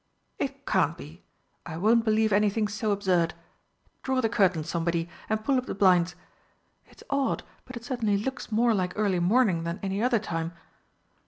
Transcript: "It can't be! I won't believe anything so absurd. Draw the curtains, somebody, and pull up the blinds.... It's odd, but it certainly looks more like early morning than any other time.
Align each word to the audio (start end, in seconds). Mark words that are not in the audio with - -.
"It 0.39 0.65
can't 0.65 0.97
be! 0.97 1.21
I 1.63 1.77
won't 1.77 2.03
believe 2.05 2.33
anything 2.33 2.67
so 2.67 2.89
absurd. 2.91 3.35
Draw 4.01 4.19
the 4.21 4.29
curtains, 4.29 4.67
somebody, 4.67 5.07
and 5.29 5.43
pull 5.45 5.59
up 5.59 5.67
the 5.67 5.75
blinds.... 5.75 6.15
It's 6.87 7.03
odd, 7.11 7.43
but 7.65 7.77
it 7.77 7.85
certainly 7.85 8.17
looks 8.17 8.51
more 8.51 8.73
like 8.73 8.93
early 8.95 9.19
morning 9.19 9.63
than 9.63 9.79
any 9.83 10.01
other 10.01 10.17
time. 10.17 10.53